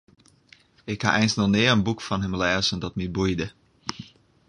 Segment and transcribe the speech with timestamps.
[0.93, 3.47] Ik ha eins noch nea in boek fan him lêzen dat my boeide.